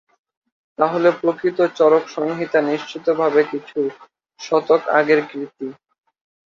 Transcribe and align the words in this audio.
তাহলে 0.79 1.09
প্রকৃত 1.19 1.57
চরক 1.77 2.03
সংহিতা 2.09 2.59
নিশ্চিতভাবে 2.63 3.41
কিছু 3.51 3.79
শতক 4.39 4.81
আগের 4.97 5.19
কৃতি। 5.29 5.67